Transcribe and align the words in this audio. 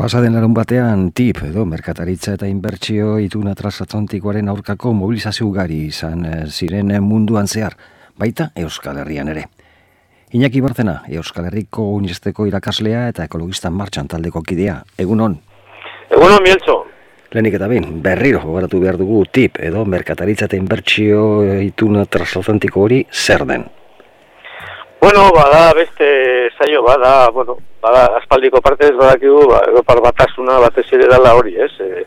Pasaden 0.00 0.32
larun 0.32 0.54
batean 0.56 1.10
tip 1.12 1.42
edo 1.44 1.66
merkataritza 1.68 2.32
eta 2.38 2.46
inbertsio 2.48 3.18
ituna 3.20 3.50
transatlantikoaren 3.52 4.46
aurkako 4.48 4.94
mobilizazio 4.96 5.44
ugari 5.44 5.82
izan 5.90 6.22
eh, 6.24 6.36
ziren 6.48 6.94
munduan 7.04 7.44
zehar, 7.44 7.74
baita 8.16 8.46
Euskal 8.62 8.96
Herrian 9.02 9.28
ere. 9.28 9.42
Iñaki 10.32 10.62
Bartena, 10.64 11.02
Euskal 11.18 11.50
Herriko 11.50 11.84
Unisteko 11.98 12.46
irakaslea 12.48 13.02
eta 13.10 13.26
ekologista 13.28 13.68
martxan 13.68 14.08
taldeko 14.08 14.40
kidea. 14.40 14.78
Egunon? 15.04 15.34
Egunon, 16.08 16.40
Mieltzo. 16.46 16.78
Lehenik 17.34 17.58
eta 17.60 17.68
bin, 17.68 17.90
berriro 18.00 18.40
gogaratu 18.46 18.80
behar 18.80 18.96
dugu 18.96 19.26
tip 19.28 19.60
edo 19.60 19.84
merkataritza 19.84 20.48
eta 20.48 20.56
inbertsio 20.56 21.26
ituna 21.66 22.06
transatlantiko 22.08 22.88
hori 22.88 23.02
zer 23.12 23.44
den. 23.52 23.68
Bueno, 25.00 25.32
bada, 25.32 25.72
beste 25.72 26.50
saio 26.58 26.82
bada, 26.82 27.30
bueno, 27.30 27.56
bada, 27.80 28.18
aspaldiko 28.18 28.60
partez 28.60 28.92
badakigu, 28.94 29.46
ba, 29.48 29.62
Europar 29.66 30.02
batasuna 30.04 30.58
batez 30.60 30.84
ere 30.92 31.06
dala 31.08 31.32
hori, 31.38 31.54
ez? 31.56 31.70
E, 31.80 32.04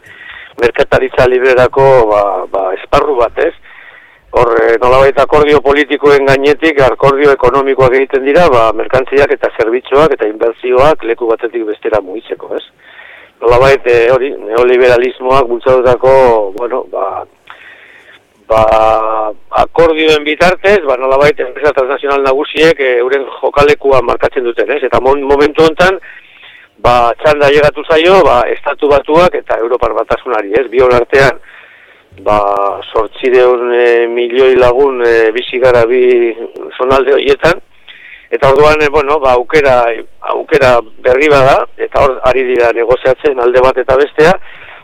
merkataritza 0.62 1.26
librerako, 1.26 1.86
ba, 2.12 2.22
ba, 2.52 2.68
esparru 2.78 3.16
bat, 3.18 3.40
ez? 3.42 3.56
Hor, 4.38 4.54
e, 4.62 4.78
nolabait 4.78 5.18
akordio 5.18 5.64
politikoen 5.66 6.30
gainetik, 6.30 6.84
akordio 6.86 7.34
ekonomikoak 7.34 7.98
egiten 7.98 8.30
dira, 8.30 8.46
ba, 8.54 8.68
merkantziak 8.78 9.34
eta 9.40 9.50
zerbitzuak 9.58 10.14
eta 10.14 10.30
inbertzioak 10.30 11.02
leku 11.10 11.32
batetik 11.34 11.66
bestera 11.72 12.02
mugitzeko, 12.02 12.54
ez? 12.62 12.66
Nolabait, 13.42 13.90
e, 13.90 14.12
hori, 14.14 14.36
neoliberalismoak 14.38 15.50
bultzadutako, 15.50 16.14
bueno, 16.62 16.86
ba, 16.94 17.26
ba, 18.48 19.32
akordioen 19.64 20.24
bitartez, 20.26 20.82
ba, 20.88 20.98
nola 21.00 21.18
baita 21.22 21.46
enpresa 21.46 21.74
transnazional 21.76 22.24
nagusiek 22.26 22.80
e, 22.80 22.98
euren 23.04 23.26
jokalekua 23.40 24.02
markatzen 24.06 24.46
duten, 24.48 24.72
ez? 24.76 24.84
Eta 24.88 25.02
momentu 25.04 25.66
hontan, 25.66 26.00
ba, 26.84 27.14
txanda 27.22 27.50
llegatu 27.54 27.86
zaio, 27.88 28.22
ba, 28.28 28.42
estatu 28.54 28.90
batuak 28.92 29.36
eta 29.40 29.60
Europar 29.64 29.96
batasunari, 29.98 30.54
ez? 30.60 30.66
Bion 30.72 30.94
artean, 30.96 31.40
ba, 32.26 32.40
sortzideun 32.92 33.70
e, 33.74 33.86
milioi 34.12 34.58
lagun 34.60 35.04
e, 35.06 35.32
bizi 35.36 35.62
gara 35.64 35.86
bi 35.90 36.34
zonalde 36.78 37.16
horietan, 37.16 37.62
eta 38.34 38.50
orduan, 38.50 38.82
e, 38.82 38.90
bueno, 38.90 39.20
ba, 39.24 39.38
aukera, 39.40 39.80
aukera 40.34 40.76
berri 41.06 41.30
bada, 41.32 41.64
eta 41.78 42.04
hor, 42.04 42.20
ari 42.30 42.46
dira 42.52 42.74
negoziatzen 42.76 43.40
alde 43.40 43.64
bat 43.64 43.80
eta 43.82 43.98
bestea, 44.00 44.36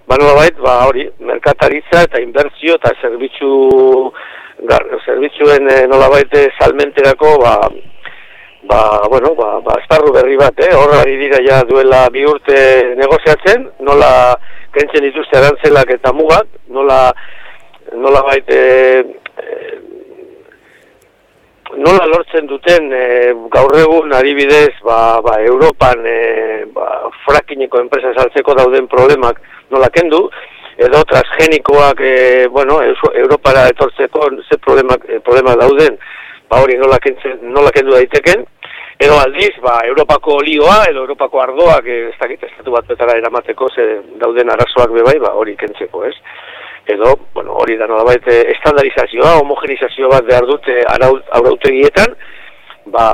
ba 0.10 0.34
bait, 0.34 0.58
ba 0.58 0.88
hori, 0.88 1.06
merkataritza 1.20 2.02
eta 2.08 2.20
inbertsio 2.22 2.80
eta 2.80 2.96
zerbitzu 3.02 3.50
zerbitzuen 5.06 5.70
e, 5.70 5.86
nolabait 5.88 6.34
eh, 6.34 6.48
salmenterako 6.58 7.38
ba, 7.44 7.54
ba, 8.64 8.80
bueno, 9.08 9.36
ba, 9.36 9.60
ba 9.62 9.78
esparru 9.80 10.12
berri 10.12 10.36
bat, 10.36 10.58
eh? 10.66 10.74
horra 10.74 11.04
dira 11.06 11.44
ja 11.46 11.62
duela 11.64 12.08
bi 12.10 12.26
urte 12.26 12.96
negoziatzen, 12.98 13.70
nola 13.86 14.36
kentzen 14.74 15.06
dituzte 15.06 15.38
arantzelak 15.38 15.94
eta 15.94 16.12
mugak, 16.14 16.50
nola 16.68 17.14
nola 17.94 18.26
bait, 18.26 18.50
e, 18.50 19.06
nola 21.78 22.10
lortzen 22.10 22.50
duten 22.50 22.90
e, 22.92 23.06
gaur 23.54 23.78
egun 23.78 24.14
adibidez 24.18 24.74
ba, 24.82 25.22
ba, 25.22 25.38
Europan 25.46 26.02
e, 26.02 26.66
ba, 26.74 26.90
frakineko 27.28 27.86
enpresa 27.86 28.16
saltzeko 28.18 28.58
dauden 28.58 28.90
problemak 28.90 29.38
nola 29.72 29.90
kendu, 29.94 30.22
edo 30.80 31.04
transgenikoak 31.10 32.02
e, 32.02 32.14
bueno, 32.48 32.80
Europara 33.14 33.68
etortzeko 33.74 34.30
ze 34.48 34.58
problemak, 34.58 35.04
e, 35.10 35.20
problemak 35.20 35.60
dauden, 35.60 35.98
ba 36.50 36.62
hori 36.64 36.78
nola, 36.80 37.00
kentzen, 37.04 37.40
nola 37.54 37.72
kendu 37.76 37.98
daiteken, 37.98 38.46
edo 39.00 39.18
aldiz, 39.20 39.54
ba, 39.64 39.80
Europako 39.88 40.40
olioa, 40.42 40.86
edo 40.90 41.04
Europako 41.06 41.42
ardoak, 41.42 41.86
e, 41.86 42.00
ez 42.10 42.18
dakit, 42.20 42.48
estatu 42.48 42.72
bat 42.76 42.88
betara 42.88 43.18
eramateko 43.20 43.70
ze 43.76 43.90
dauden 44.22 44.52
arazoak 44.52 44.96
bebai, 44.96 45.20
ba 45.24 45.36
hori 45.40 45.56
kentzeko, 45.60 46.06
ez? 46.08 46.16
edo, 46.90 47.20
bueno, 47.34 47.54
hori 47.54 47.78
da 47.78 47.88
nolabait 47.88 48.26
eh, 48.28 48.42
estandarizazioa, 48.56 49.38
homogenizazio 49.44 50.10
bat 50.10 50.26
behar 50.26 50.48
dute 50.50 50.82
arautegietan, 50.90 52.16
ba, 52.94 53.06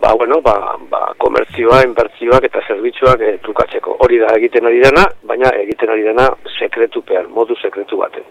ba, 0.00 0.14
bueno, 0.14 0.40
ba, 0.42 0.76
ba, 0.90 1.02
komertzioa, 1.18 1.82
inbertzioak 1.88 2.48
eta 2.50 2.62
zerbitzuak 2.68 3.20
e, 3.20 3.34
trukatzeko. 3.44 3.98
Hori 4.04 4.20
da 4.22 4.32
egiten 4.38 4.66
ari 4.70 4.80
dena, 4.84 5.06
baina 5.28 5.52
egiten 5.64 5.92
ari 5.94 6.06
dena 6.06 6.30
sekretupean, 6.58 7.30
modu 7.34 7.56
sekretu 7.62 8.00
baten. 8.02 8.26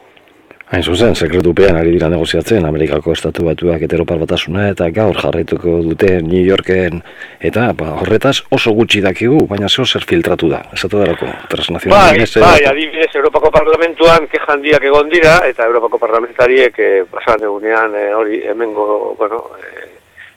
Hain 0.74 0.82
zuzen, 0.82 1.14
sekretupean 1.14 1.76
ari 1.78 1.92
dira 1.94 2.08
negoziatzen 2.10 2.64
Amerikako 2.66 3.14
estatu 3.14 3.44
batuak 3.46 3.84
eteropar 3.86 4.18
batasuna 4.24 4.70
eta 4.72 4.88
gaur 4.96 5.20
jarraituko 5.22 5.76
dute 5.86 6.16
New 6.24 6.42
Yorken 6.42 7.04
eta 7.50 7.68
ba, 7.78 7.92
horretaz 8.02 8.40
oso 8.58 8.74
gutxi 8.74 9.04
dakigu, 9.04 9.44
baina 9.52 9.70
zeo 9.70 9.86
zer 9.86 10.08
filtratu 10.10 10.50
da, 10.50 10.64
esatu 10.74 11.04
darako, 11.04 11.30
transnazional. 11.52 12.18
Bai, 12.18 12.26
bai, 12.46 12.66
adibidez, 12.72 13.12
Europako 13.14 13.52
Parlamentuan 13.54 14.26
kejan 14.32 14.66
diak 14.66 14.88
egon 14.90 15.14
dira 15.14 15.42
eta 15.46 15.68
Europako 15.70 16.02
Parlamentariek 16.02 16.80
eh, 16.80 16.94
pasan 17.12 17.44
egunean 17.44 17.94
eh, 18.00 18.10
hori 18.18 18.42
hemengo, 18.56 18.88
bueno, 19.20 19.44
eh, 19.60 19.93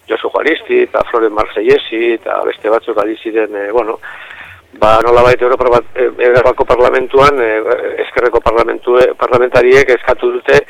Josu 0.09 0.31
Juaristi 0.31 0.83
eta 0.87 1.03
Flore 1.11 1.29
Marsellesi 1.29 2.13
eta 2.15 2.41
beste 2.47 2.71
batzuk 2.71 2.99
adiziren, 3.03 3.55
eh, 3.57 3.71
bueno, 3.75 3.99
ba 4.79 5.01
nola 5.01 5.23
baita 5.23 5.45
Europa 5.45 5.69
bat 5.71 5.85
Europako 5.97 6.65
parlamentuan 6.65 7.41
e, 7.41 7.51
eskerreko 8.05 8.41
parlamentu 8.45 8.99
parlamentariek 9.19 9.89
eskatu 9.97 10.33
dute 10.37 10.61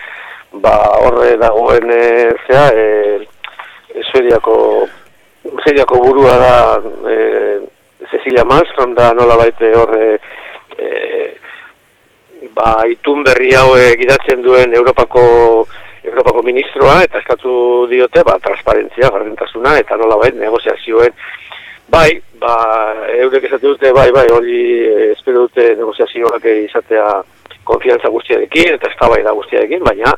ba 0.63 0.77
horre 1.03 1.37
dagoen 1.41 1.91
e, 1.91 2.05
zea 2.47 2.67
e, 2.75 2.85
Suediako 4.11 4.57
Suediako 5.65 5.99
burua 6.05 6.37
da 6.39 6.55
e, 7.11 7.17
Cecilia 8.11 8.45
Malmström 8.45 8.95
da 8.95 9.13
nola 9.13 9.39
baita 9.41 9.73
horre 9.81 10.21
e, 10.79 10.91
ba 12.55 12.77
itun 12.89 13.25
berri 13.27 13.55
hau 13.59 13.75
gidatzen 13.99 14.43
duen 14.43 14.75
Europako 14.75 15.67
Europako 16.07 16.43
ministroa 16.47 17.03
eta 17.05 17.19
eskatu 17.19 17.87
diote 17.91 18.23
ba 18.25 18.39
transparentzia, 18.43 19.11
gardentasuna 19.11 19.79
eta 19.83 19.99
nola 20.01 20.21
baita 20.23 20.41
negoziazioen 20.43 21.15
Bai, 21.87 22.17
ba, 22.41 22.55
eurek 23.15 23.45
esate 23.47 23.63
dute, 23.63 23.93
bai, 23.95 24.09
bai, 24.11 24.27
hori 24.35 24.59
eh, 24.89 25.13
espero 25.13 25.45
dute 25.45 25.69
negoziazioak 25.79 26.49
izatea 26.51 27.07
konfiantza 27.67 28.11
guztiarekin 28.11 28.75
eta 28.75 28.91
estabai 28.91 29.21
da 29.23 29.35
guztiarekin, 29.37 29.85
baina 29.87 30.11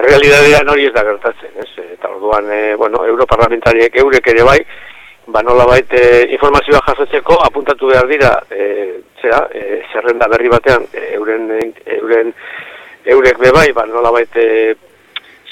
errealidadean 0.00 0.68
hori 0.72 0.88
ez 0.88 0.94
da 0.96 1.04
gertatzen, 1.04 1.52
ez? 1.60 1.68
Eta 1.96 2.08
orduan, 2.08 2.48
e, 2.52 2.74
bueno, 2.80 3.04
europarlamentariek 3.12 3.96
eurek 4.02 4.32
ere 4.32 4.44
bai, 4.48 4.58
ba 5.30 5.44
nola 5.44 5.66
baite 5.68 6.00
informazioa 6.36 6.82
jasotzeko 6.88 7.36
apuntatu 7.46 7.92
behar 7.92 8.08
dira, 8.08 8.34
e, 8.50 8.68
zera, 9.20 9.44
e, 9.52 9.82
zerrenda 9.92 10.28
berri 10.32 10.52
batean, 10.52 10.86
euren, 11.10 11.48
euren, 12.00 12.32
eurek 13.16 13.40
be 13.44 13.52
bai, 13.56 13.68
ba 13.76 13.84
nola 13.88 14.12
baite 14.16 14.46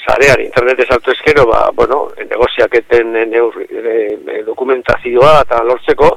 zarean 0.09 0.41
internet 0.41 0.85
altu 0.89 1.11
eskero, 1.13 1.45
ba, 1.45 1.69
bueno, 1.75 2.09
negoziaketen 2.17 3.15
e, 3.15 3.25
e, 3.29 4.43
dokumentazioa 4.47 5.39
eta 5.43 5.61
lortzeko, 5.67 6.09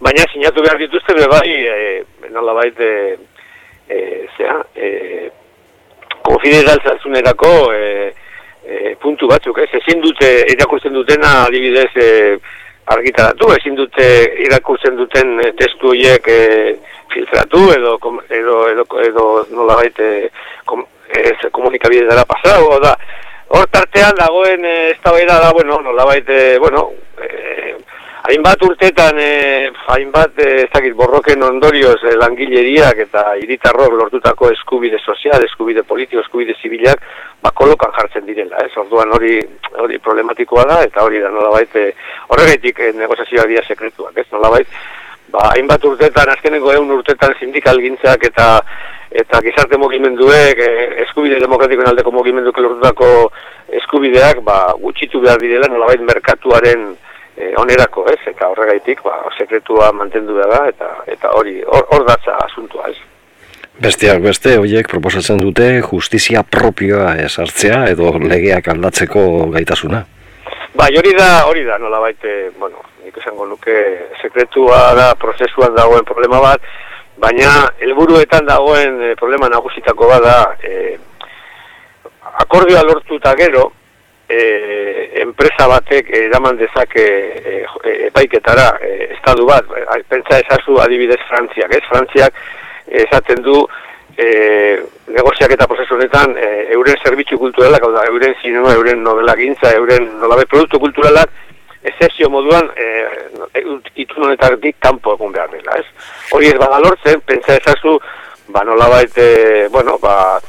baina 0.00 0.24
sinatu 0.32 0.64
behar 0.64 0.80
dituzte 0.80 1.16
be 1.18 1.28
bai, 1.28 1.50
e, 1.52 2.28
nola 2.32 2.56
baita, 2.56 2.90
e, 3.88 3.98
zera, 4.36 4.60
e, 4.74 5.30
konfidentaltzazunerako 6.24 7.52
e, 7.74 7.84
e, 8.64 8.94
puntu 9.02 9.28
batzuk, 9.28 9.60
ez, 9.60 9.70
ezin 9.80 10.00
dute 10.04 10.30
irakurtzen 10.54 10.96
dutena 10.96 11.34
adibidez 11.44 11.90
e, 12.00 12.08
argitaratu, 12.94 13.50
ezin 13.58 13.76
dute 13.76 14.08
irakurtzen 14.46 14.96
duten 14.96 15.36
testu 15.60 15.92
horiek 15.92 16.32
e, 16.32 16.40
filtratu 17.12 17.68
edo, 17.76 17.98
edo, 18.32 18.56
edo, 18.72 18.88
edo 19.04 19.28
nola 19.52 19.76
baita, 19.82 20.08
kom, 20.64 20.86
komunikabide 21.52 22.08
dara 22.08 22.24
pasau, 22.28 22.80
da, 22.82 22.96
hor 23.48 23.66
tartean 23.70 24.16
dagoen 24.18 24.64
eh, 24.64 24.90
ez 24.90 24.98
da 25.02 25.52
bueno, 25.52 25.80
nola 25.80 26.04
baite, 26.04 26.58
bueno, 26.58 26.90
eh, 27.20 27.76
hainbat 28.24 28.62
urtetan, 28.62 29.18
eh, 29.18 29.70
hainbat, 29.86 30.38
eh, 30.38 30.62
ez 30.64 30.70
dakit, 30.72 30.94
borroken 30.96 31.42
ondorioz 31.42 31.98
eh, 32.04 32.16
langileriak 32.16 32.98
eta 33.04 33.36
iritarrok 33.36 33.92
lortutako 33.98 34.50
eskubide 34.50 34.98
sozial, 34.98 35.44
eskubide 35.44 35.82
politiko, 35.82 36.22
eskubide 36.24 36.54
zibilak, 36.62 37.02
ba, 37.42 37.52
kolokan 37.52 37.92
jartzen 37.92 38.24
direla, 38.24 38.64
ez, 38.64 38.72
orduan 38.80 39.12
hori, 39.12 39.36
hori 39.76 39.98
problematikoa 39.98 40.64
da, 40.70 40.80
eta 40.88 41.04
hori 41.04 41.20
da, 41.20 41.28
nola 41.28 41.52
baite, 41.52 41.90
horregatik 42.32 42.80
eh, 42.80 42.92
negozazioa 42.96 43.44
dira 43.50 43.64
sekretuak, 43.68 44.16
ez, 44.16 44.26
nola 44.32 44.54
ba, 45.28 45.50
hainbat 45.52 45.84
urtetan, 45.84 46.32
azkeneko 46.32 46.72
egun 46.72 46.96
urtetan 46.96 47.36
sindikal 47.38 47.80
gintzak 47.82 48.24
eta 48.30 48.48
eta 49.14 49.40
gizarte 49.44 49.78
mugimenduek, 49.78 50.58
e, 50.58 50.70
eskubide 51.06 51.38
demokratikoen 51.42 51.88
aldeko 51.92 52.12
mugimenduek 52.14 52.58
lortutako 52.58 53.08
eskubideak 53.80 54.42
ba, 54.46 54.58
gutxitu 54.80 55.22
behar 55.22 55.40
direla 55.42 55.70
nolabait 55.70 56.02
merkatuaren 56.02 56.88
e, 57.36 57.52
onerako, 57.62 58.08
ez? 58.10 58.20
Eta 58.30 58.50
horregaitik, 58.50 59.02
ba, 59.06 59.20
sekretua 59.38 59.92
mantendu 59.94 60.38
da 60.40 60.64
eta 60.68 60.90
eta 61.14 61.34
hori 61.38 61.60
hor 61.62 62.06
datza 62.08 62.36
asuntua, 62.46 62.90
ez? 62.90 62.98
Besteak 63.74 64.20
beste, 64.22 64.54
horiek 64.58 64.86
proposatzen 64.90 65.40
dute 65.42 65.66
justizia 65.82 66.44
propioa 66.46 67.16
esartzea 67.24 67.84
edo 67.90 68.12
legeak 68.22 68.68
aldatzeko 68.70 69.24
gaitasuna. 69.54 70.04
Ba, 70.74 70.86
hori 70.90 71.14
da, 71.14 71.44
hori 71.46 71.64
da, 71.66 71.78
nola 71.78 72.00
baite, 72.02 72.50
bueno, 72.58 72.82
nik 73.02 73.18
esango 73.18 73.46
nuke, 73.46 73.74
sekretua 74.22 74.78
da 74.98 75.08
prozesuan 75.18 75.74
dagoen 75.74 76.06
problema 76.06 76.40
bat, 76.42 76.62
baina 77.20 77.70
helburuetan 77.80 78.46
dagoen 78.46 79.00
e, 79.02 79.14
problema 79.16 79.48
nagusitako 79.48 80.08
bada 80.10 80.36
e, 80.62 80.96
akordioa 82.42 82.82
lortu 82.82 83.20
eta 83.20 83.34
gero 83.38 83.68
e, 84.28 85.20
enpresa 85.22 85.68
batek 85.70 86.10
eraman 86.24 86.58
dezake 86.58 87.04
e, 87.04 87.54
epaiketara 88.08 88.66
e, 88.82 88.92
estadu 89.14 89.46
bat, 89.46 89.70
pentsa 90.08 90.40
ezazu 90.42 90.80
adibidez 90.82 91.20
Frantziak, 91.28 91.72
ez? 91.76 91.82
Frantziak 91.88 92.42
esaten 93.04 93.42
du 93.44 93.62
e, 94.16 94.28
negoziak 95.14 95.54
eta 95.54 95.68
prozesu 95.70 95.96
honetan 95.96 96.34
e, 96.38 96.50
euren 96.74 96.98
zerbitzu 97.04 97.38
kulturalak, 97.38 97.84
hau 97.84 97.92
da, 97.94 98.06
euren 98.10 98.34
zinema, 98.42 98.74
euren 98.74 99.02
novela 99.06 99.36
gintza, 99.38 99.74
euren 99.78 100.10
nolabe 100.20 100.46
produktu 100.50 100.80
kulturalak 100.82 101.30
ezesio 101.84 102.30
moduan 102.32 102.70
e, 102.76 102.88
itun 104.00 104.28
honetatik 104.28 104.78
kanpo 104.80 105.14
egun 105.14 105.32
behar 105.32 105.50
dela, 105.52 105.78
ez? 105.78 105.86
Hori 106.32 106.50
ez 106.50 106.58
bada 106.60 106.80
lortzen, 106.80 107.20
pentsa 107.28 107.58
ezazu, 107.60 107.98
ba 108.54 108.64
nolabait, 108.64 109.18
e, 109.18 109.68
bueno, 109.72 109.98
ba, 110.02 110.40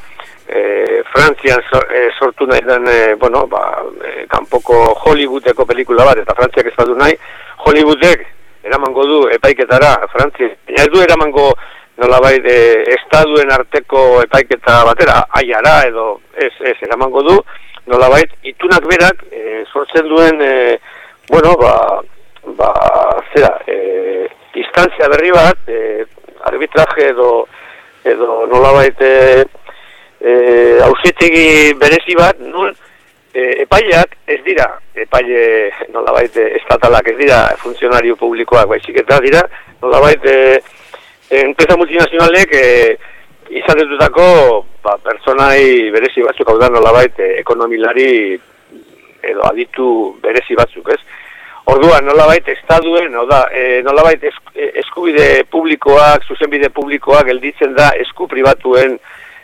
e, 0.48 1.04
Frantzian 1.12 1.60
e, 1.60 2.06
sortu 2.20 2.48
nahi 2.48 2.64
den, 2.66 2.88
e, 2.88 3.16
bueno, 3.20 3.46
ba, 3.52 3.66
e, 4.04 4.26
kanpoko 4.32 4.80
Hollywoodeko 5.06 5.66
pelikula 5.66 6.08
bat, 6.08 6.24
eta 6.24 6.38
Frantziak 6.38 6.72
ez 6.72 6.78
badu 6.78 6.96
nahi, 6.96 7.18
Hollywoodek 7.66 8.26
eramango 8.66 9.06
du 9.06 9.20
epaiketara, 9.36 9.94
Frantzia, 10.12 10.50
ez 10.68 10.88
du 10.90 11.02
eramango 11.04 11.52
nolabait 12.02 12.46
e, 12.50 12.58
estaduen 12.96 13.52
arteko 13.54 14.24
epaiketa 14.24 14.82
batera, 14.90 15.22
aiara 15.40 15.78
edo 15.88 16.08
ez, 16.34 16.52
ez, 16.72 16.76
eramango 16.88 17.24
du, 17.28 17.38
nolabait, 17.92 18.32
itunak 18.44 18.88
berak 18.90 19.22
e, 19.30 19.64
sortzen 19.72 20.10
duen, 20.10 20.42
e, 20.42 20.80
bueno, 21.30 21.56
ba, 21.58 22.02
ba, 22.58 22.72
zera, 23.34 23.62
e, 23.68 24.30
distantzia 24.54 25.10
berri 25.10 25.32
bat, 25.32 25.58
e, 25.68 26.06
arbitraje 26.44 27.10
edo, 27.10 27.48
edo 28.04 28.46
nolabait, 28.48 29.02
e, 29.02 29.46
eh 30.26 30.80
ausetegi 30.82 31.74
berezi 31.78 32.16
bat 32.18 32.40
nun 32.40 32.72
e, 33.34 33.42
epaileak 33.62 34.16
ez 34.26 34.40
dira 34.46 34.66
epaile 34.96 35.70
nolabait 35.94 36.38
estatalak 36.58 37.12
ez 37.12 37.18
dira 37.20 37.42
funtzionario 37.62 38.16
publikoak 38.16 38.66
baizik 38.72 38.98
eta 39.04 39.20
dira 39.22 39.44
nolabait 39.84 40.26
eh 40.26 40.58
enpresa 41.30 41.78
multinazionalek 41.78 42.54
eh 42.54 42.98
izatutako 43.60 44.66
ba 44.82 44.98
pertsonai 45.04 45.92
berezi 45.92 46.26
batzuk 46.26 46.50
hau 46.50 46.58
da 46.58 46.70
nolabait 46.70 47.20
ekonomilari 47.20 48.40
edo 49.26 49.42
aditu 49.50 49.86
berezi 50.22 50.56
batzuk, 50.56 50.90
ez? 50.94 51.02
Orduan, 51.66 52.06
nolabait, 52.06 52.48
estaduen, 52.54 53.10
no 53.12 53.26
da, 53.26 53.48
e, 53.50 53.82
nolabait, 53.82 54.22
eskubide 54.54 55.44
publikoak, 55.50 56.28
zuzenbide 56.30 56.70
publikoak, 56.70 57.26
gelditzen 57.32 57.74
da, 57.74 57.90
esku 57.98 58.28
pribatuen, 58.30 59.00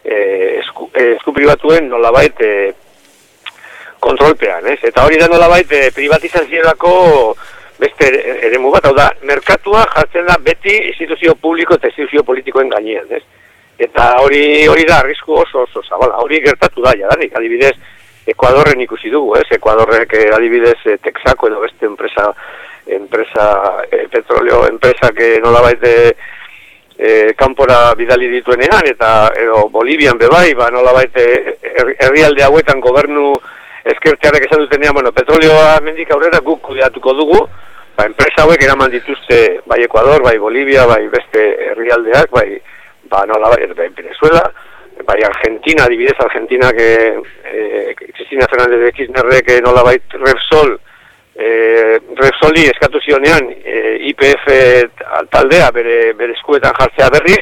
eh, 0.06 0.60
esku, 0.60 0.90
eh, 0.94 1.16
esku 1.16 1.34
pribatuen 1.34 1.90
nolabait 1.90 2.42
eh, 2.46 2.74
kontrolpean, 4.02 4.68
ez? 4.68 4.80
Eta 4.84 5.06
hori 5.06 5.20
da 5.22 5.30
nolabait 5.30 5.72
eh, 5.78 5.90
privatizazioako 5.96 6.94
beste 7.82 8.10
ere 8.48 8.60
bat, 8.62 8.86
hau 8.86 8.94
da, 8.98 9.10
merkatua 9.26 9.86
jartzen 9.96 10.28
da 10.30 10.38
beti 10.42 10.74
instituzio 10.92 11.36
publiko 11.36 11.78
eta 11.78 11.90
instituzio 11.90 12.24
politikoen 12.24 12.70
gainean, 12.70 13.10
ez? 13.10 13.24
Eta 13.82 14.12
hori 14.22 14.68
hori 14.70 14.86
da 14.86 15.00
arrisku 15.02 15.34
oso 15.42 15.66
oso 15.66 15.82
zabala, 15.88 16.22
hori 16.22 16.42
gertatu 16.46 16.86
da, 16.86 16.94
jadanik, 16.98 17.34
adibidez, 17.38 17.74
Ekuadorren 18.28 18.82
ikusi 18.82 19.10
dugu, 19.10 19.36
ez? 19.40 19.48
Ekuadorrek 19.58 20.14
eh, 20.14 20.28
adibidez 20.36 20.78
eh, 20.86 20.98
Texaco 21.02 21.48
edo 21.50 21.62
beste 21.62 21.86
enpresa 21.86 22.34
enpresa 22.86 23.84
eh, 23.90 24.08
petroleo 24.12 24.68
enpresa 24.68 25.12
que 25.14 25.40
nolabait 25.40 25.84
eh, 25.84 26.16
e, 27.02 27.34
kanpora 27.34 27.96
bidali 27.96 28.28
dituenean, 28.30 28.86
eta 28.86 29.32
edo 29.42 29.68
Bolivian 29.74 30.20
bebai, 30.22 30.54
ba, 30.54 30.70
nola 30.70 30.94
baite 30.94 31.58
herrialde 31.98 32.44
hauetan 32.46 32.82
gobernu 32.84 33.32
eskertearek 33.90 34.46
esan 34.46 34.62
dutenean, 34.66 34.94
bueno, 34.94 35.12
petrolioa 35.12 35.80
mendik 35.82 36.12
aurrera 36.14 36.44
guk 36.46 36.62
kudeatuko 36.68 37.16
dugu, 37.18 37.40
ba, 37.98 38.06
enpresa 38.06 38.46
hauek 38.46 38.62
eraman 38.62 38.94
dituzte 38.94 39.62
bai 39.66 39.82
Ecuador, 39.88 40.22
bai 40.22 40.38
Bolivia, 40.38 40.86
bai 40.86 41.08
beste 41.10 41.48
herrialdeak, 41.72 42.30
bai, 42.38 42.62
ba, 43.10 43.26
nola 43.26 43.50
baite, 43.56 43.74
bai 43.74 43.90
Venezuela, 43.98 44.46
bai 45.06 45.22
Argentina, 45.24 45.86
adibidez 45.86 46.20
Argentina, 46.20 46.72
que 46.72 47.20
eh, 47.46 47.96
Cristina 47.96 48.48
Fernández 48.50 48.80
de 48.80 48.92
Kirchnerrek 48.92 49.62
nola 49.64 49.84
baite 49.84 50.18
Repsol, 50.18 50.80
e, 51.36 52.00
Repsoli 52.16 52.68
eskatu 52.70 53.00
zionean 53.02 53.50
e, 53.64 53.98
IPF 54.12 54.48
taldea 55.32 55.72
bere, 55.72 56.14
bere 56.18 56.36
eskuetan 56.38 56.76
jartzea 56.78 57.10
berriz, 57.14 57.40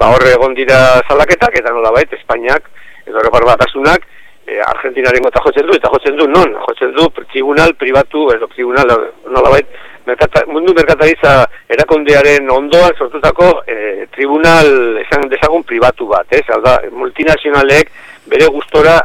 ba 0.00 0.10
horre 0.14 0.34
egon 0.34 0.54
dira 0.58 0.78
zalaketak, 1.08 1.60
eta 1.60 1.72
nola 1.72 1.92
bait, 1.94 2.12
Espainiak, 2.18 2.68
edo 3.06 3.18
Europar 3.18 3.46
batasunak, 3.52 4.06
e, 4.46 4.58
Argentinaren 4.66 5.24
gota 5.28 5.42
jotzen 5.46 5.68
du, 5.68 5.76
eta 5.78 5.90
jotzen 5.92 6.18
du, 6.18 6.28
non, 6.28 6.56
jotzen 6.66 6.94
du 6.96 7.08
tribunal 7.22 7.76
pribatu, 7.78 8.28
edo 8.34 8.50
tribunal, 8.54 8.92
nola 9.30 9.56
bait, 9.56 9.80
merkata, 10.06 10.44
mundu 10.50 10.74
merkatariza 10.74 11.34
erakondearen 11.70 12.50
ondoan 12.50 12.94
sortutako 12.98 13.48
e, 13.66 14.06
tribunal 14.14 14.98
esan 15.02 15.28
desagun 15.30 15.64
pribatu 15.68 16.08
bat, 16.10 16.26
ez? 16.34 16.44
Hau 16.52 16.60
da, 16.64 16.78
multinazionalek 16.92 17.92
bere 18.32 18.48
gustora 18.54 18.98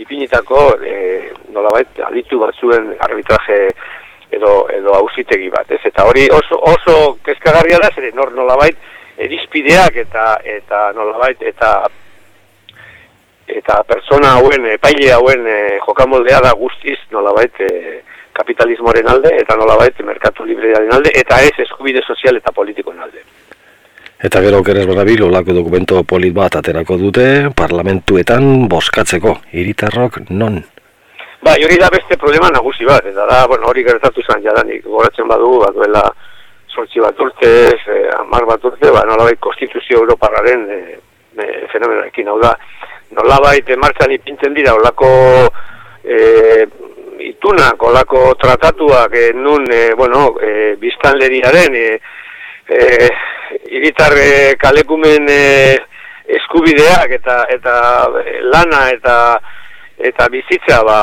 ipinitako 0.00 0.66
e, 0.86 0.94
nolabait 1.54 2.02
aditu 2.08 2.40
batzuen 2.40 2.94
arbitraje 3.06 3.62
edo 4.30 4.54
edo 4.74 4.94
auzitegi 5.00 5.50
bat, 5.50 5.70
ez? 5.70 5.80
Eta 5.90 6.06
hori 6.08 6.28
oso 6.34 6.60
oso 6.72 6.96
kezkagarria 7.26 7.80
da, 7.82 7.90
zer 7.94 8.10
nor 8.14 8.34
nolabait 8.34 8.78
erizpideak 9.20 9.96
eta 10.06 10.36
eta 10.44 10.90
nolabait 10.96 11.42
eta 11.42 11.72
eta 13.50 13.82
persona 13.88 14.36
hauen 14.38 14.66
epaile 14.76 15.10
hauen 15.12 15.46
e, 15.46 15.58
jokamoldea 15.86 16.38
da 16.44 16.54
guztiz 16.58 16.98
nolabait 17.10 17.60
e, 17.60 18.00
kapitalismoaren 18.32 19.08
alde 19.10 19.34
eta 19.40 19.56
nolabait 19.56 20.00
merkatu 20.06 20.46
librearen 20.48 20.92
alde 20.94 21.12
eta 21.14 21.40
ez 21.42 21.54
eskubide 21.66 22.02
sozial 22.06 22.36
eta 22.36 22.52
politikoen 22.52 23.00
alde. 23.00 23.22
Eta 24.20 24.42
gero 24.44 24.60
kerez 24.62 24.84
badabil, 24.84 25.22
olako 25.24 25.54
dokumento 25.56 26.02
polit 26.04 26.34
bat 26.36 26.58
aterako 26.58 26.98
dute, 27.00 27.24
parlamentuetan 27.56 28.68
boskatzeko, 28.68 29.38
hiritarrok 29.56 30.18
non? 30.28 30.58
Ba, 31.40 31.54
hori 31.56 31.78
da 31.80 31.88
beste 31.88 32.18
problema 32.20 32.50
nagusi 32.52 32.84
bat, 32.84 33.06
eta 33.08 33.24
da, 33.24 33.46
bueno, 33.48 33.70
hori 33.70 33.84
gertatu 33.86 34.20
zan 34.26 34.42
jadanik, 34.44 34.84
goratzen 34.84 35.28
badu, 35.28 35.54
bat 35.62 35.72
duela 35.72 36.02
sortzi 36.68 37.00
bat 37.00 37.16
urte, 37.24 37.52
e, 37.72 38.02
amar 38.18 38.44
bat 38.50 38.66
urte, 38.68 38.90
ba, 38.92 39.06
nolabait 39.08 39.40
konstituzio 39.40 40.02
europarraren 40.02 40.66
e, 40.68 40.80
e, 41.40 41.48
fenomenoekin, 41.72 42.28
hau 42.28 42.36
da, 42.44 42.52
nolabait 43.16 43.72
martxan 43.80 44.12
ipintzen 44.18 44.52
dira, 44.54 44.76
olako 44.76 45.08
e, 46.04 46.66
itunak, 47.28 47.82
olako 47.82 48.34
tratatuak, 48.40 49.14
e, 49.14 49.32
nun, 49.34 49.66
e, 49.72 49.94
bueno, 49.94 50.34
e, 50.40 50.76
biztanleriaren, 50.80 51.74
e, 51.74 52.00
eh 52.70 53.10
iritar 53.70 54.12
e, 54.16 54.56
kalekumen 54.58 55.26
e, 55.28 55.78
eskubideak 56.36 57.10
eta 57.18 57.44
eta 57.50 57.74
e, 58.22 58.38
lana 58.46 58.84
eta 58.94 59.16
eta 59.98 60.28
bizitza 60.32 60.80
ba 60.86 61.00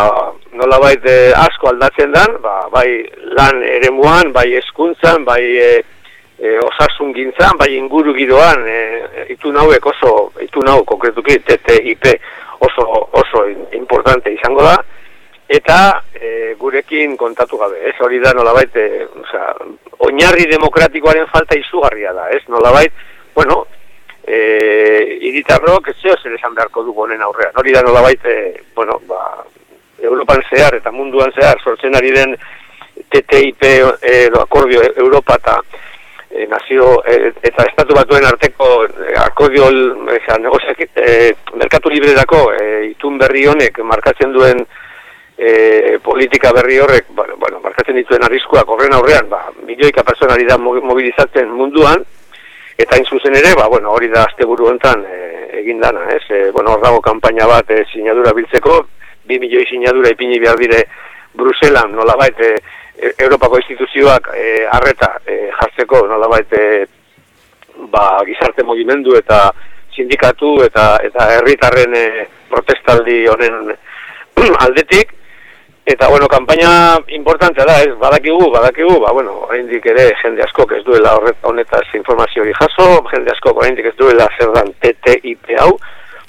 nolabait 0.54 1.04
e, 1.06 1.18
asko 1.36 1.70
aldatzen 1.70 2.12
dan 2.16 2.40
ba, 2.42 2.68
bai 2.72 3.04
lan 3.38 3.62
eremuan 3.64 4.32
bai 4.34 4.48
hezkuntzan 4.56 5.26
bai 5.26 5.44
e, 5.44 5.70
e, 6.40 6.58
osasun 6.70 7.14
gintzan 7.14 7.60
bai 7.60 7.74
inguru 7.76 8.16
giroan 8.18 8.64
e, 8.66 8.80
itu 9.36 9.52
nauek 9.52 9.86
oso 9.86 10.32
itu 10.42 10.64
nau 10.64 10.84
konkretuki 10.86 11.40
TTIP 11.44 12.14
oso 12.60 13.10
oso 13.12 13.46
importante 13.76 14.34
izango 14.34 14.64
da 14.64 14.78
eta 15.48 16.04
e, 16.13 16.56
gurekin 16.60 17.16
kontatu 17.18 17.58
gabe, 17.58 17.80
ez? 17.89 17.96
Hori 18.04 18.20
da 18.20 18.34
nolabait, 18.36 18.75
e, 18.75 19.08
oza, 19.22 19.54
oinarri 20.08 20.46
demokratikoaren 20.51 21.27
falta 21.32 21.58
izugarria 21.58 22.13
da, 22.13 22.30
ez? 22.36 22.44
Nolabait, 22.51 22.94
bueno, 23.36 23.66
e, 24.27 24.39
iritarrok 25.30 25.88
ez 25.94 25.98
zeo 26.01 26.18
zer 26.22 26.36
esan 26.36 26.56
beharko 26.56 26.84
dugu 26.84 27.06
honen 27.06 27.24
aurrean, 27.24 27.56
hori 27.56 27.75
da 27.75 27.86
nolabait, 27.86 28.25
e, 28.25 28.66
bueno, 28.75 29.00
ba, 29.08 29.24
Europan 30.00 30.44
zehar 30.50 30.75
eta 30.77 30.92
munduan 30.92 31.32
zehar 31.34 31.60
sortzen 31.63 31.96
ari 31.98 32.12
den 32.13 32.36
TTIP 33.10 33.63
edo 34.01 34.42
akordio 34.42 34.82
Europa 34.96 35.38
eta 35.39 35.58
e, 36.30 36.46
nazio 36.48 37.01
e, 37.06 37.32
eta 37.42 37.66
estatu 37.70 37.96
batuen 37.98 38.25
arteko 38.25 38.68
e, 38.86 39.13
akordio 39.24 39.70
e, 40.13 40.20
e, 40.96 41.34
merkatu 41.56 41.89
libre 41.89 42.13
dako 42.13 42.51
e, 42.54 42.92
itun 42.92 43.18
berri 43.18 43.48
honek 43.48 43.80
markatzen 43.84 44.34
duen 44.34 44.66
e, 45.38 46.00
politika 46.03 46.51
berri 46.51 46.79
horrek, 46.82 47.12
bueno, 47.13 47.60
markatzen 47.63 47.96
dituen 47.96 48.25
arriskuak 48.25 48.70
horren 48.70 48.96
aurrean, 48.98 49.29
ba, 49.29 49.46
milioika 49.67 50.03
personari 50.03 50.48
da 50.50 50.58
mobilizatzen 50.58 51.50
munduan, 51.53 52.03
eta 52.77 52.98
hain 52.98 53.06
zuzen 53.06 53.38
ere, 53.38 53.53
ba, 53.58 53.67
bueno, 53.70 53.94
hori 53.94 54.10
da 54.13 54.25
azte 54.25 54.46
buru 54.46 54.72
enten 54.74 55.06
e, 55.06 55.20
egin 55.62 55.79
dana, 55.82 56.08
ez? 56.15 56.24
E, 56.29 56.50
bueno, 56.51 56.74
hor 56.74 56.84
dago 56.84 57.01
kampaina 57.06 57.48
bat 57.50 57.70
e, 57.72 57.84
sinadura 57.94 58.34
biltzeko, 58.38 58.82
bi 59.29 59.39
milioi 59.39 59.65
sinadura 59.70 60.12
ipini 60.13 60.39
behar 60.39 60.58
dire 60.58 60.84
Bruselan, 61.38 61.94
nola 61.94 62.17
baite, 62.17 62.56
e, 62.98 63.13
Europako 63.17 63.62
instituzioak 63.62 64.32
e, 64.34 64.65
arreta 64.74 65.20
e, 65.25 65.51
jartzeko, 65.62 66.06
nola 66.10 66.29
baite, 66.34 66.88
ba, 67.94 68.24
gizarte 68.25 68.65
mugimendu 68.65 69.13
eta 69.17 69.51
sindikatu 69.94 70.58
eta 70.65 70.98
eta 71.06 71.29
herritarren 71.38 71.94
e, 71.98 72.08
protestaldi 72.50 73.20
honen 73.29 73.74
aldetik 74.65 75.13
eta 75.88 76.10
bueno, 76.10 76.27
kanpaina 76.27 77.00
importantea 77.08 77.63
da, 77.63 77.82
ez 77.82 77.94
badakigu, 77.96 78.51
badakigu, 78.51 79.00
ba 79.00 79.13
bueno, 79.15 79.32
oraindik 79.48 79.86
ere 79.88 80.10
jende 80.22 80.44
asko 80.44 80.65
ez 80.75 80.84
duela 80.84 81.13
honetaz 81.48 81.86
informazio 81.96 82.44
hori 82.44 82.51
jaso, 82.60 82.88
jende 83.08 83.32
asko 83.32 83.53
oraindik 83.56 83.88
ez 83.88 83.96
duela 83.96 84.27
zer 84.38 84.51
dan 84.51 84.74
TTIP 84.84 85.56
hau. 85.62 85.77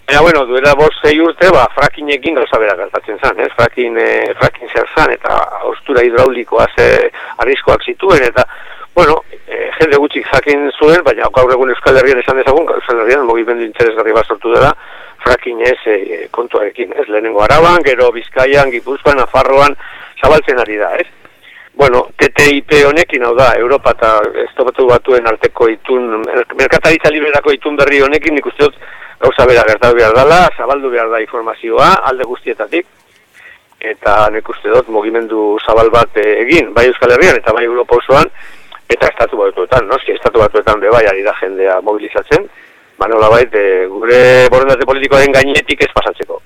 Baina, 0.07 0.21
bueno, 0.23 0.45
duela 0.47 0.77
zei 1.03 1.19
urte, 1.21 1.51
ba, 1.51 1.67
frakinekin 1.75 2.39
gauza 2.39 2.61
gertatzen 2.63 3.19
zen, 3.19 3.41
ez? 3.41 3.51
Frakin, 3.57 3.99
e, 3.99 4.33
frakin 4.39 4.71
zer 4.71 4.87
zan, 4.95 5.11
eta 5.11 5.35
austura 5.67 6.07
hidraulikoa 6.07 6.67
ze 6.77 7.11
arriskoak 7.39 7.83
zituen, 7.83 8.23
eta, 8.23 8.47
bueno, 8.95 9.25
e, 9.49 9.73
jende 9.81 9.99
gutxik 9.99 10.31
jakin 10.31 10.71
zuen, 10.79 11.03
baina 11.03 11.27
gaur 11.35 11.51
egun 11.51 11.75
Euskal 11.75 11.99
Herrian 11.99 12.23
esan 12.23 12.39
dezagun, 12.39 12.71
Euskal 12.79 13.03
Herrian 13.03 13.27
mogimendu 13.27 13.67
interesgarri 13.67 14.15
bat 14.15 14.27
sortu 14.31 14.55
dela, 14.55 14.71
frakin 15.23 15.61
ez 15.67 15.79
e, 15.87 16.27
kontuarekin, 16.31 16.93
ez? 16.97 17.07
Lehenengo 17.09 17.43
araban, 17.43 17.83
gero 17.85 18.11
Bizkaian, 18.13 18.71
Gipuzkoan, 18.71 19.19
Nafarroan, 19.19 19.77
zabaltzen 20.21 20.59
ari 20.59 20.77
da, 20.81 20.93
ez? 20.97 21.07
Bueno, 21.79 22.09
TTIP 22.19 22.73
honekin, 22.89 23.23
hau 23.23 23.37
da, 23.39 23.53
Europa 23.55 23.93
eta 23.95 24.13
estopatu 24.49 24.89
batuen 24.89 25.29
arteko 25.31 25.69
itun, 25.71 26.25
merkataritza 26.59 27.13
liberako 27.15 27.55
itun 27.55 27.77
berri 27.79 28.01
honekin, 28.03 28.35
nik 28.35 28.47
uste 28.51 28.67
dut, 28.67 28.81
gauza 29.23 29.47
bera 29.47 29.63
gertatu 29.69 29.99
behar 29.99 30.17
dela, 30.17 30.41
zabaldu 30.57 30.91
behar 30.91 31.11
da 31.13 31.21
informazioa, 31.23 31.93
alde 32.11 32.27
guztietatik, 32.27 32.87
eta 33.79 34.17
nik 34.35 34.49
uste 34.51 34.75
dut, 34.75 34.91
mugimendu 34.91 35.59
zabal 35.63 35.91
bat 35.95 36.19
eh, 36.19 36.41
egin, 36.43 36.73
bai 36.75 36.89
Euskal 36.91 37.15
Herrian 37.15 37.39
eta 37.39 37.55
bai 37.55 37.65
Europa 37.69 37.99
osoan, 38.03 38.31
eta 38.91 39.11
estatu 39.13 39.39
batuetan, 39.39 39.87
no? 39.87 39.99
estatu 40.15 40.43
batuetan 40.43 40.81
be 40.83 40.91
bai 40.91 41.05
ari 41.07 41.23
da 41.23 41.37
jendea 41.39 41.79
mobilizatzen, 41.87 42.49
ba 42.99 43.09
nola 43.09 43.31
bait, 43.31 43.55
e, 43.55 43.87
gure 43.87 44.21
borondate 44.51 44.87
politikoaren 44.87 45.33
gainetik 45.33 45.85
ez 45.87 45.91
pasatzeko. 45.95 46.41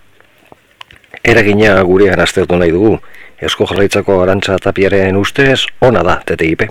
Eragina 1.24 1.76
gure 1.86 2.10
arazteotu 2.12 2.58
nahi 2.58 2.74
dugu, 2.74 2.96
esko 3.40 3.66
jarraitzako 3.70 4.20
arantza 4.22 4.58
tapiaren 4.60 5.16
ustez, 5.16 5.64
ona 5.80 6.02
da 6.06 6.18
TTIP? 6.26 6.66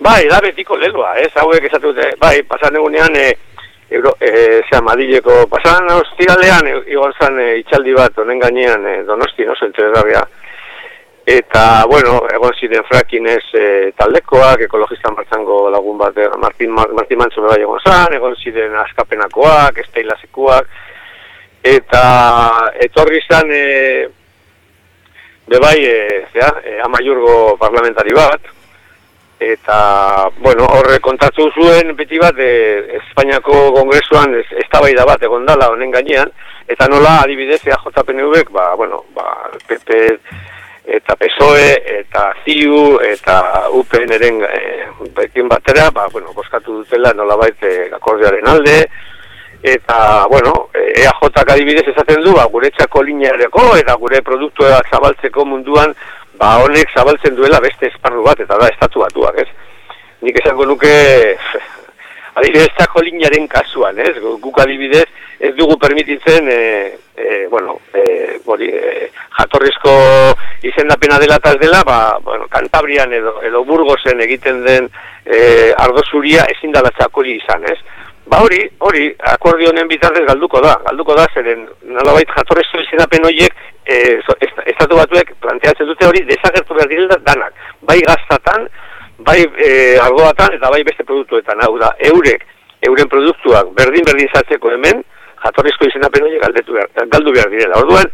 Bai, 0.00 0.22
da 0.30 0.38
betiko 0.40 0.78
leloa, 0.78 1.16
ez, 1.18 1.30
hauek 1.34 1.64
esatu 1.66 1.92
dute, 1.92 2.12
bai, 2.22 2.38
pasan 2.48 2.76
egunean, 2.78 3.16
e, 3.18 3.34
Euro, 3.90 4.12
e, 4.20 4.60
zera, 4.68 4.82
Madileko, 4.84 5.46
pasan 5.48 5.88
ostiralean, 5.94 6.66
e, 6.68 6.74
egon 6.92 7.14
zan 7.18 7.38
e, 7.40 7.48
itxaldi 7.62 7.94
bat, 7.96 8.18
honen 8.20 8.40
gainean, 8.42 8.84
e, 8.86 8.98
donosti, 9.08 9.46
no, 9.48 9.56
zentzera 9.56 10.26
Eta, 11.28 11.84
bueno, 11.84 12.22
egon 12.32 12.54
ziren 12.56 12.86
frakinez 12.88 13.42
e, 13.52 13.64
taldekoak, 14.00 14.62
ekologistan 14.64 15.12
martzango 15.12 15.58
lagun 15.68 15.98
bat, 16.00 16.16
e, 16.16 16.28
Martin, 16.40 16.72
Martin 16.72 17.20
Mantzo 17.20 17.44
bai 17.44 17.58
egon 17.60 17.82
zan, 17.84 18.14
egon 18.16 18.32
ziren 18.40 18.72
askapenakoak, 18.80 19.82
esteilasekuak, 19.84 20.72
eta 21.68 22.00
etorri 22.86 23.20
zan, 23.28 23.52
e, 23.52 24.08
bebai, 25.52 25.76
e, 25.84 26.24
zera, 26.32 26.48
e, 26.64 26.80
amaiurgo 26.88 27.58
parlamentari 27.60 28.16
bat, 28.16 28.48
eta, 29.52 29.78
bueno, 30.40 30.64
horre 30.80 30.96
kontatu 31.04 31.50
zuen 31.52 31.92
beti 32.00 32.24
bat, 32.24 32.40
e, 32.40 33.00
Espainiako 33.02 33.66
kongresuan 33.76 34.32
ez, 34.40 34.48
ez 34.64 34.68
bat 35.04 35.22
egon 35.28 35.44
dala 35.44 35.74
honen 35.76 35.92
gainean, 35.92 36.32
eta 36.66 36.88
nola 36.88 37.18
adibidez, 37.20 37.66
EAJPNV, 37.66 38.46
ba, 38.48 38.72
bueno, 38.80 39.04
ba, 39.12 39.50
PP, 39.68 40.16
eta 40.88 41.16
PSOE, 41.16 41.68
eta 42.00 42.30
ZIU, 42.44 42.98
eta 43.04 43.68
UPN-eren 43.76 44.40
e, 44.42 45.42
batera, 45.48 45.90
ba, 45.90 46.08
bueno, 46.08 46.32
boskatu 46.32 46.80
dutela 46.80 47.12
nolabait 47.12 47.62
e, 47.62 47.90
akordearen 47.92 48.48
alde, 48.48 48.78
eta, 49.62 50.26
bueno, 50.30 50.70
EAJ 50.72 51.42
adibidez 51.44 51.86
esaten 51.92 52.22
du, 52.24 52.32
ba, 52.32 52.46
gure 52.48 52.70
txako 52.70 53.02
lineareko, 53.02 53.76
eta 53.76 53.94
gure 54.00 54.22
produktuak 54.22 54.88
zabaltzeko 54.88 55.44
munduan, 55.44 55.92
ba, 56.40 56.56
honek 56.64 56.94
zabaltzen 56.96 57.36
duela 57.36 57.60
beste 57.60 57.92
esparru 57.92 58.24
bat, 58.24 58.40
eta 58.40 58.56
da, 58.56 58.70
estatu 58.72 59.04
batuak, 59.04 59.42
ez? 59.44 59.48
Nik 60.24 60.40
esango 60.40 60.64
nuke, 60.66 60.94
adibidez, 62.34 62.68
txako 62.76 63.02
linearen 63.06 63.48
kasuan, 63.48 63.98
ez? 63.98 64.14
Guk 64.42 64.60
adibidez, 64.60 65.06
ez 65.40 65.54
dugu 65.54 65.78
permititzen, 65.78 66.48
e, 66.50 66.98
e, 67.16 67.46
bueno, 67.50 67.78
e, 67.94 68.38
bori, 68.44 68.68
e, 68.68 69.10
jatorrizko 69.38 69.92
izendapena 70.66 71.18
dela 71.18 71.38
eta 71.38 71.54
dela, 71.60 71.82
ba, 71.86 72.18
bueno, 72.24 72.48
Kantabrian 72.50 73.12
edo, 73.12 73.36
edo 73.46 73.64
Burgosen 73.64 74.20
egiten 74.20 74.64
den 74.64 74.90
e, 75.24 75.72
ardozuria 75.78 76.46
ezin 76.54 76.74
dala 76.74 76.90
txakori 76.98 77.38
izan, 77.38 77.64
ez? 77.70 77.78
Ba 78.28 78.42
hori, 78.44 78.60
hori, 78.84 79.06
akordionen 79.30 79.88
bitartez 79.88 80.26
galduko 80.26 80.60
da, 80.60 80.74
galduko 80.84 81.14
da, 81.16 81.24
zeren 81.32 81.64
nolabait 81.86 82.28
jatorrizko 82.34 82.82
izendapen 82.82 83.24
horiek 83.24 83.54
e, 83.86 84.18
estatu 84.66 84.98
batuek 84.98 85.32
planteatzen 85.40 85.88
dute 85.88 86.06
hori 86.06 86.26
desagertu 86.28 86.76
behar 86.76 86.90
direla 86.90 87.16
danak, 87.24 87.54
bai 87.88 88.00
gaztatan, 88.04 88.66
bai 89.18 89.42
e, 89.42 89.98
argoatan 89.98 90.54
eta 90.54 90.70
bai 90.70 90.82
beste 90.86 91.04
produktuetan, 91.04 91.60
hau 91.66 91.76
da, 91.80 91.90
eurek, 92.10 92.44
euren 92.86 93.10
produktuak 93.10 93.72
berdin-berdin 93.78 94.30
zatzeko 94.34 94.70
hemen, 94.74 95.02
jatorrizko 95.42 95.88
izenapen 95.88 96.26
horiek 96.26 96.42
galdetu 96.42 96.76
behar, 96.76 97.08
galdu 97.14 97.34
behar 97.34 97.50
direla. 97.50 97.80
Orduan, 97.82 98.06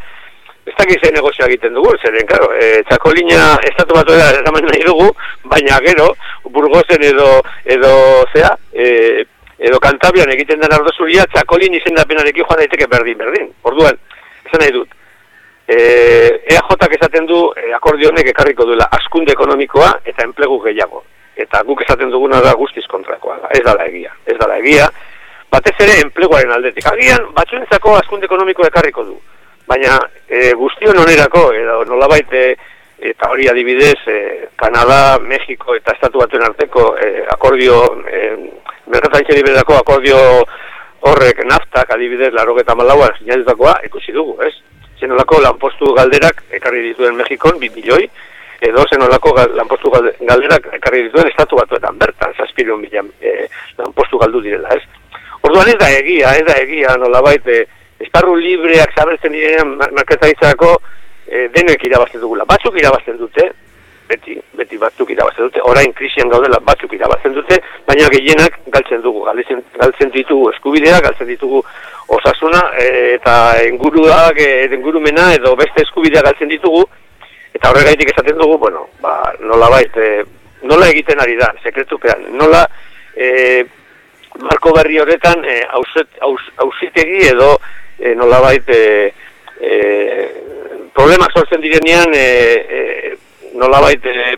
ez 0.64 0.74
dakiz 0.78 0.96
ze 1.02 1.12
negozio 1.12 1.44
egiten 1.46 1.76
dugu, 1.76 1.92
zeren, 2.00 2.26
karo, 2.26 2.48
e, 2.56 2.80
txakolina 2.88 3.58
estatu 3.68 3.96
batu 3.98 4.16
da 4.16 4.30
eraman 4.40 4.64
nahi 4.70 4.84
dugu, 4.86 5.10
baina 5.52 5.78
gero, 5.84 6.08
burgozen 6.56 7.04
edo, 7.12 7.28
edo, 7.76 7.92
zea, 8.32 8.54
e, 8.72 9.24
edo 9.58 9.80
kantabian 9.80 10.32
egiten 10.32 10.60
den 10.64 10.72
ardo 10.72 10.92
zuria, 10.96 11.28
txakolin 11.34 11.76
izendapenarekin 11.80 12.48
joan 12.48 12.64
daiteke 12.64 12.88
berdin, 12.90 13.20
berdin. 13.20 13.50
Orduan, 13.68 14.00
esan 14.48 14.64
nahi 14.64 14.72
dut, 14.80 14.96
e, 15.66 16.44
EAJ 16.50 16.94
esaten 16.98 17.26
du 17.26 17.52
e, 17.56 17.72
akordionek 17.74 18.28
ekarriko 18.32 18.66
duela 18.68 18.88
askunde 18.92 19.32
ekonomikoa 19.32 19.90
eta 20.04 20.24
enplegu 20.24 20.60
gehiago. 20.64 21.04
Eta 21.36 21.62
guk 21.66 21.82
esaten 21.82 22.10
duguna 22.10 22.40
da 22.40 22.52
guztiz 22.54 22.84
kontrakoa, 22.86 23.40
ez 23.50 23.62
dala 23.64 23.86
egia, 23.88 24.12
ez 24.26 24.36
dala 24.38 24.58
egia, 24.60 24.86
batez 25.50 25.74
ere 25.82 25.96
enpleguaren 26.04 26.52
aldetik. 26.54 26.86
Agian, 26.86 27.26
batzuentzako 27.34 27.96
askunde 27.98 28.28
ekonomiko 28.30 28.66
ekarriko 28.68 29.04
du. 29.08 29.16
Baina 29.66 29.96
e, 30.28 30.52
guztion 30.58 30.98
onerako, 31.00 31.48
edo 31.56 31.80
nolabait, 31.88 32.30
e, 32.32 32.54
eta 33.10 33.30
hori 33.32 33.48
adibidez, 33.50 33.98
e, 34.06 34.18
Kanada, 34.60 35.18
Mexiko 35.18 35.74
eta 35.74 35.96
Estatu 35.96 36.22
batuen 36.22 36.44
arteko 36.46 36.92
e, 37.00 37.24
akordio, 37.34 37.80
e, 38.06 38.22
merkataritxe 38.86 39.58
akordio 39.78 40.18
horrek 41.08 41.42
naftak 41.44 41.90
adibidez, 41.90 42.32
laro 42.32 42.56
eta 42.60 42.76
sinatutakoa, 43.18 43.80
ikusi 43.84 44.12
dugu, 44.12 44.40
ez? 44.42 44.54
Zenolako 45.04 45.40
lanpostu 45.44 45.92
galderak 45.92 46.38
ekarri 46.56 46.80
dituen 46.86 47.16
Mexikon, 47.18 47.58
2 47.60 47.68
milioi, 47.74 48.06
edo 48.64 48.84
zenolako 48.88 49.34
lanpostu 49.58 49.90
galderak 49.92 50.70
ekarri 50.78 51.02
dituen 51.08 51.28
Estatu 51.28 51.58
batuetan, 51.60 51.98
bertan, 52.00 52.32
zazpirion 52.38 52.80
mila 52.80 53.02
e, 53.20 53.48
lanpostu 53.82 54.20
galdu 54.22 54.40
direla, 54.46 54.72
ez? 54.72 55.20
Orduan 55.44 55.68
ez 55.68 55.76
da 55.82 55.90
egia, 55.92 56.32
ez 56.38 56.46
da 56.48 56.56
egia, 56.62 56.94
nola 57.02 57.20
baite, 57.26 57.66
esparru 58.00 58.38
libreak 58.40 58.96
zabeltzen 58.96 59.36
direnean 59.36 59.74
marketaritzako 59.98 60.70
e, 61.28 61.48
denek 61.52 61.84
irabazten 61.84 62.24
dugula. 62.24 62.48
Batzuk 62.48 62.80
irabazten 62.80 63.20
dute, 63.20 63.50
beti, 64.14 64.36
beti 64.58 64.78
batzuk 64.78 65.10
irabazten 65.10 65.48
dute, 65.48 65.62
orain 65.70 65.92
krisian 65.98 66.30
gaudela 66.32 66.60
batzuk 66.64 66.94
irabazten 66.96 67.34
dute, 67.36 67.58
baina 67.88 68.08
gehienak 68.14 68.58
galtzen 68.74 69.02
dugu, 69.04 69.24
galtzen, 69.28 69.62
galtzen 69.80 70.14
ditugu 70.14 70.50
eskubidea, 70.54 71.00
galtzen 71.04 71.30
ditugu 71.30 71.62
osasuna, 72.16 72.62
e, 72.78 72.88
eta 73.18 73.36
enguruak, 73.66 74.40
e, 74.40 74.66
engurumena 74.78 75.32
edo 75.36 75.54
beste 75.60 75.84
eskubidea 75.86 76.24
galtzen 76.26 76.52
ditugu, 76.52 76.84
eta 77.54 77.70
horregaitik 77.70 78.12
esaten 78.14 78.38
dugu, 78.40 78.58
bueno, 78.66 78.88
ba, 79.02 79.16
nola 79.40 79.70
baite, 79.76 80.10
nola 80.64 80.90
egiten 80.94 81.22
ari 81.22 81.38
da, 81.40 81.52
sekretupean, 81.62 82.28
nola, 82.38 82.64
e, 83.16 83.30
marko 84.42 84.72
berri 84.74 84.98
horretan 84.98 85.44
e, 85.46 85.60
ausitegi 85.70 87.28
edo 87.28 87.54
e, 87.98 88.14
nolabait 88.18 88.68
e, 88.68 89.12
e, 89.60 89.74
problemak 90.94 91.34
sortzen 91.36 91.62
direnean 91.62 92.14
e, 92.14 92.24
e, 92.78 92.80
nolabait 93.54 94.06
e, 94.06 94.34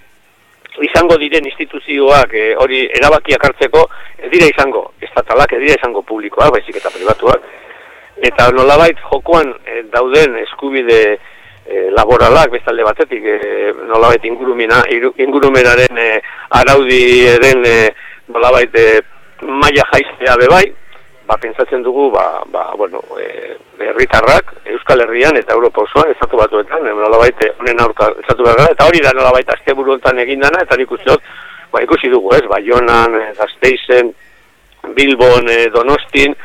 izango 0.84 1.16
diren 1.20 1.46
instituzioak 1.48 2.34
e, 2.34 2.46
hori 2.60 2.82
erabakiak 2.98 3.44
hartzeko 3.48 3.86
ez 4.18 4.30
dira 4.32 4.48
izango 4.50 4.90
estatalak, 5.00 5.52
ez 5.52 5.62
dira 5.64 5.78
izango 5.78 6.02
publikoak, 6.02 6.52
baizik 6.56 6.80
eta 6.80 6.92
pribatuak. 6.94 7.46
Eta 8.28 8.50
nolabait 8.56 9.00
jokoan 9.10 9.52
e, 9.64 9.82
dauden 9.92 10.36
eskubide 10.42 11.00
e, 11.12 11.88
laboralak 11.96 12.52
bestalde 12.54 12.84
batetik 12.86 13.24
e, 13.24 13.38
nolabait 13.88 14.24
ingurumena, 14.24 14.82
ingurumenaren 15.26 16.00
e, 16.00 16.08
araudi 16.60 17.02
eren 17.34 17.64
e, 17.68 17.76
nolabait 18.32 18.80
e, 18.80 18.88
maila 19.42 19.84
jaiztea 19.92 20.36
bebai, 20.40 20.64
ba, 21.26 21.36
pentsatzen 21.36 21.82
dugu, 21.82 22.10
ba, 22.10 22.42
ba, 22.52 22.72
bueno, 22.78 23.02
e, 23.18 23.56
herritarrak 23.82 24.54
Euskal 24.64 25.02
Herrian 25.02 25.36
eta 25.36 25.54
Europa 25.54 25.82
osoan, 25.82 26.12
ezatu 26.14 26.38
batuetan, 26.38 26.86
e, 26.86 26.94
nola 26.94 27.18
baite, 27.18 27.50
honen 27.58 27.82
aurka, 27.82 28.12
ezatu 28.22 28.46
gara, 28.46 28.68
eta 28.70 28.86
hori 28.86 29.02
da 29.02 29.12
nola 29.16 29.32
baita 29.34 29.56
azte 29.56 29.74
buruentan 29.74 30.22
egin 30.22 30.44
dana, 30.46 30.62
eta 30.62 30.78
nik 30.78 30.92
uste 30.94 31.18
ba, 31.72 31.82
ikusi 31.82 32.10
dugu, 32.12 32.32
ez, 32.36 32.44
Baionan, 32.48 33.18
Gasteizen, 33.38 34.12
Bilbon, 34.94 35.50
e, 35.50 35.66
Donostin, 35.74 36.36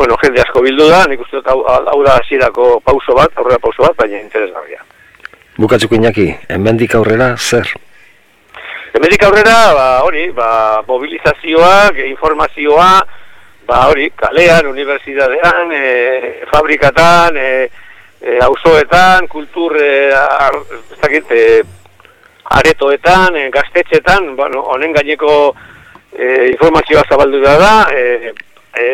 bueno, 0.00 0.16
jende 0.22 0.40
asko 0.40 0.64
bildu 0.64 0.88
da, 0.88 1.04
nik 1.10 1.20
uste 1.20 1.42
hau, 1.44 1.60
hau 1.68 2.00
da 2.06 2.16
hasierako 2.22 2.72
pauso 2.80 3.14
bat, 3.18 3.36
aurrera 3.36 3.60
pauso 3.60 3.84
bat, 3.84 3.96
baina 4.00 4.22
interesgarria. 4.22 4.80
Bukatzeko 5.60 5.98
inaki, 5.98 6.30
enbendik 6.48 6.94
aurrera 6.96 7.34
zer? 7.36 7.68
Enbendik 8.96 9.22
aurrera, 9.28 9.56
ba, 9.76 9.88
hori, 10.06 10.30
ba, 10.32 10.48
mobilizazioak, 10.88 12.00
informazioa, 12.08 12.88
ba, 13.70 13.86
hori, 13.86 14.10
kalean, 14.18 14.66
unibertsitatean, 14.66 15.70
e, 15.72 16.46
fabrikatan, 16.50 17.36
e, 17.36 17.70
e, 18.20 18.38
auzoetan, 18.42 19.28
kultur, 19.30 19.76
e, 19.78 20.10
ar, 20.10 20.58
e, 21.30 21.62
aretoetan, 22.58 23.36
e, 23.36 23.48
gaztetxetan, 23.54 24.34
bueno, 24.36 24.64
honen 24.74 24.96
gaineko 24.96 25.54
e, 26.10 26.50
informazioa 26.50 27.06
zabaldu 27.08 27.44
da 27.44 27.56
da, 27.62 27.74
e, 27.94 28.34
e, 28.74 28.86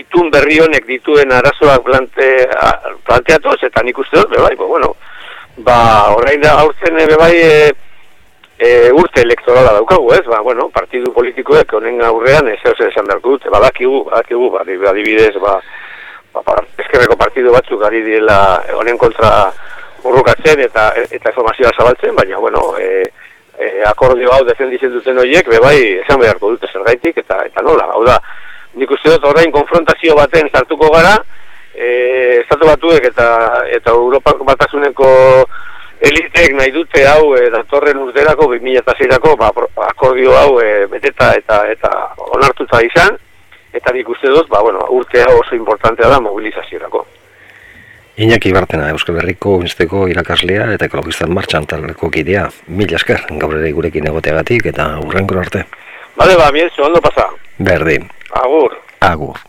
itun 0.00 0.32
berri 0.32 0.58
honek 0.64 0.88
dituen 0.88 1.32
arazoak 1.32 1.84
plante, 1.84 2.30
planteatuz, 3.04 3.60
eta 3.68 3.84
nik 3.84 4.00
uste 4.00 4.22
dut, 4.22 4.32
bebai, 4.32 4.54
bueno, 4.56 4.94
ba, 5.68 5.78
orain 6.16 6.40
da, 6.40 6.56
aurtzen, 6.64 6.96
bebai, 7.12 7.34
e, 7.36 7.72
e, 8.58 8.90
urte 8.92 9.22
elektorala 9.22 9.72
daukagu, 9.72 10.12
ez? 10.14 10.24
Ba, 10.26 10.40
bueno, 10.42 10.68
partidu 10.74 11.12
politikoek 11.12 11.72
honen 11.74 12.02
aurrean 12.04 12.48
ez 12.48 12.60
ez 12.64 12.76
esan 12.88 13.06
behar 13.08 13.20
dut, 13.24 13.46
badakigu, 13.50 14.04
badakigu, 14.10 14.50
ba, 14.50 14.64
adibidez, 14.64 15.34
ba, 15.42 15.58
ba, 16.34 16.56
eskerreko 16.78 17.16
partidu 17.16 17.52
batzuk 17.52 17.82
ari 17.84 18.02
direla 18.06 18.38
honen 18.78 18.98
kontra 18.98 19.52
urrukatzen 20.04 20.60
eta 20.60 20.90
eta 21.04 21.30
informazioa 21.32 21.72
zabaltzen, 21.76 22.14
baina, 22.16 22.38
bueno, 22.38 22.74
e, 22.78 23.02
e, 23.58 23.70
akordio 23.88 24.32
hau 24.32 24.42
defenditzen 24.46 24.92
duten 24.92 25.18
horiek, 25.18 25.48
bebai, 25.48 25.78
esan 26.04 26.20
beharko 26.20 26.54
dute 26.54 26.70
zergaitik, 26.72 27.18
eta 27.24 27.42
eta 27.48 27.62
nola, 27.62 27.88
hau 27.94 28.04
da, 28.06 28.18
nik 28.74 28.90
uste 28.90 29.14
dut 29.14 29.30
orain 29.30 29.52
konfrontazio 29.54 30.16
baten 30.18 30.50
sartuko 30.52 30.90
gara, 30.94 31.16
e, 31.74 32.40
estatu 32.42 32.68
batuek 32.68 33.10
eta 33.10 33.28
eta 33.74 33.94
Europako 33.94 34.46
batasuneko 34.46 35.08
elitek 36.08 36.54
nahi 36.58 36.72
dute 36.74 37.04
hau 37.08 37.34
e, 37.36 37.48
datorren 37.52 38.00
urterako, 38.04 38.48
2006ako, 38.54 39.34
ba, 39.40 39.50
akordio 39.88 40.36
hau 40.38 40.60
e, 40.60 40.86
beteta 40.92 41.32
eta 41.38 41.62
eta 41.72 41.90
onartuta 42.36 42.80
izan, 42.84 43.16
eta 43.72 43.92
nik 43.92 44.08
uste 44.08 44.30
dut, 44.32 44.48
ba, 44.52 44.62
bueno, 44.62 44.86
urtea 44.98 45.26
oso 45.34 45.56
importantea 45.56 46.10
da 46.10 46.20
mobilizaziorako. 46.20 47.06
Iñaki 48.14 48.52
Bartena, 48.54 48.92
Euskal 48.94 49.16
Herriko 49.18 49.56
insteko 49.64 50.04
irakaslea 50.06 50.68
eta 50.76 50.86
ekologistan 50.86 51.32
martxan 51.34 51.66
taleko 51.66 52.12
kidea. 52.14 52.44
Mil 52.70 52.94
esker, 52.94 53.24
gaur 53.40 53.56
ere 53.58 53.72
gurekin 53.74 54.06
egoteagatik 54.06 54.70
eta 54.70 54.92
urrenkor 55.02 55.40
arte. 55.42 55.64
Bale, 56.14 56.36
ba, 56.38 56.52
miel, 56.54 56.70
ondo 56.78 57.02
pasa. 57.02 57.26
Berdin. 57.58 58.06
Agur. 58.44 58.78
Agur. 59.00 59.42